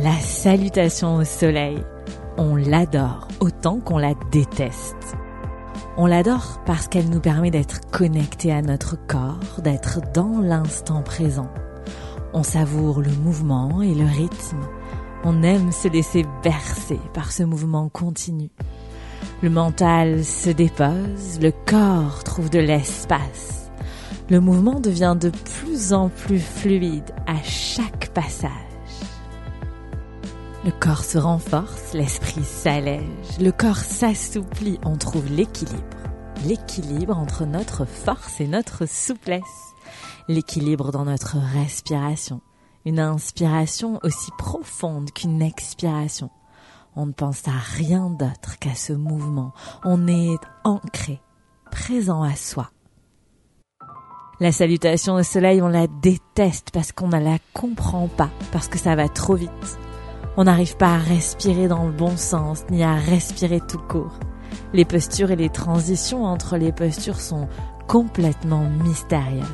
[0.00, 1.76] La salutation au soleil,
[2.38, 5.16] on l'adore autant qu'on la déteste.
[5.98, 11.50] On l'adore parce qu'elle nous permet d'être connectés à notre corps, d'être dans l'instant présent.
[12.32, 14.60] On savoure le mouvement et le rythme.
[15.24, 18.48] On aime se laisser bercer par ce mouvement continu.
[19.42, 23.70] Le mental se dépose, le corps trouve de l'espace.
[24.30, 28.71] Le mouvement devient de plus en plus fluide à chaque passage.
[30.64, 33.02] Le corps se renforce, l'esprit s'allège,
[33.40, 35.82] le corps s'assouplit, on trouve l'équilibre.
[36.44, 39.72] L'équilibre entre notre force et notre souplesse.
[40.28, 42.40] L'équilibre dans notre respiration.
[42.84, 46.30] Une inspiration aussi profonde qu'une expiration.
[46.94, 49.52] On ne pense à rien d'autre qu'à ce mouvement.
[49.84, 51.20] On est ancré,
[51.72, 52.70] présent à soi.
[54.38, 58.78] La salutation au soleil, on la déteste parce qu'on ne la comprend pas, parce que
[58.78, 59.50] ça va trop vite.
[60.36, 64.18] On n'arrive pas à respirer dans le bon sens, ni à respirer tout court.
[64.72, 67.48] Les postures et les transitions entre les postures sont
[67.86, 69.44] complètement mystérieuses.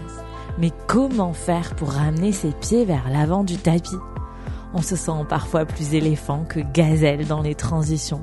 [0.58, 3.98] Mais comment faire pour ramener ses pieds vers l'avant du tapis?
[4.72, 8.22] On se sent parfois plus éléphant que gazelle dans les transitions.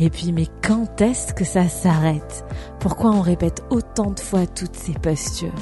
[0.00, 2.44] Et puis, mais quand est-ce que ça s'arrête?
[2.80, 5.52] Pourquoi on répète autant de fois toutes ces postures?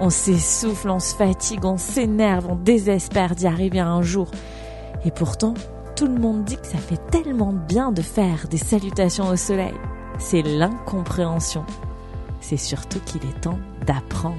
[0.00, 4.30] On s'essouffle, on se fatigue, on s'énerve, on désespère d'y arriver un jour.
[5.04, 5.54] Et pourtant,
[5.96, 9.74] tout le monde dit que ça fait tellement bien de faire des salutations au soleil.
[10.18, 11.64] C'est l'incompréhension.
[12.40, 14.36] C'est surtout qu'il est temps d'apprendre.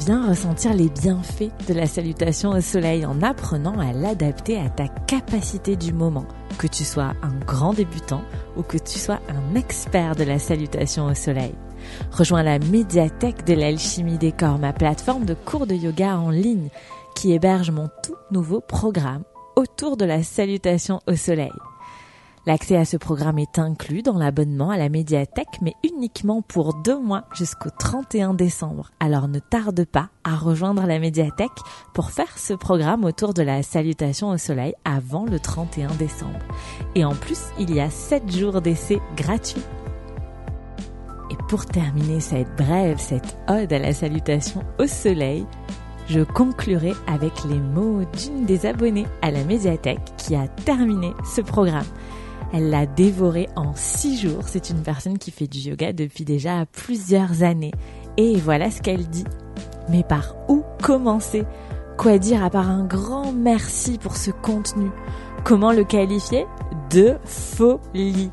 [0.00, 4.88] Viens ressentir les bienfaits de la salutation au soleil en apprenant à l'adapter à ta
[4.88, 6.26] capacité du moment,
[6.58, 8.22] que tu sois un grand débutant
[8.56, 11.54] ou que tu sois un expert de la salutation au soleil.
[12.10, 16.70] Rejoins la médiathèque de l'alchimie des corps, ma plateforme de cours de yoga en ligne
[17.14, 19.24] qui héberge mon tout nouveau programme
[19.56, 21.52] autour de la salutation au soleil.
[22.46, 26.98] L'accès à ce programme est inclus dans l'abonnement à la médiathèque, mais uniquement pour deux
[26.98, 28.90] mois jusqu'au 31 décembre.
[29.00, 31.48] Alors ne tarde pas à rejoindre la médiathèque
[31.94, 36.38] pour faire ce programme autour de la salutation au soleil avant le 31 décembre.
[36.94, 39.64] Et en plus, il y a 7 jours d'essai gratuits.
[41.30, 45.46] Et pour terminer cette brève, cette ode à la salutation au soleil,
[46.08, 51.40] je conclurai avec les mots d'une des abonnées à la médiathèque qui a terminé ce
[51.40, 51.86] programme.
[52.52, 54.42] Elle l'a dévoré en six jours.
[54.46, 57.72] C'est une personne qui fait du yoga depuis déjà plusieurs années.
[58.16, 59.24] Et voilà ce qu'elle dit.
[59.88, 61.44] Mais par où commencer?
[61.96, 64.90] Quoi dire à part un grand merci pour ce contenu?
[65.42, 66.46] Comment le qualifier?
[66.90, 68.30] De folie.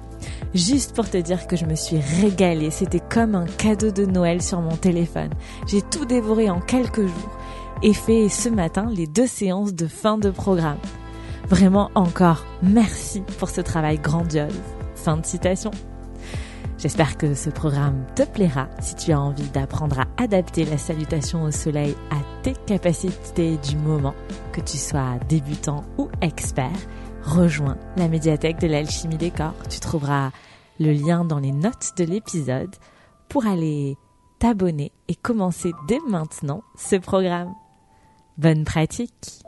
[0.53, 4.41] Juste pour te dire que je me suis régalée, c'était comme un cadeau de Noël
[4.41, 5.29] sur mon téléphone.
[5.67, 7.38] J'ai tout dévoré en quelques jours
[7.84, 10.78] et fait ce matin les deux séances de fin de programme.
[11.50, 14.53] Vraiment encore merci pour ce travail grandiose.
[14.96, 15.72] Fin de citation.
[16.78, 21.44] J'espère que ce programme te plaira si tu as envie d'apprendre à adapter la salutation
[21.44, 24.16] au soleil à tes capacités du moment,
[24.52, 26.72] que tu sois débutant ou expert.
[27.24, 29.53] Rejoins la médiathèque de l'alchimie des corps.
[29.69, 30.31] Tu trouveras
[30.80, 32.75] le lien dans les notes de l'épisode
[33.30, 33.96] pour aller
[34.40, 37.53] t'abonner et commencer dès maintenant ce programme.
[38.41, 39.44] Bonne pratique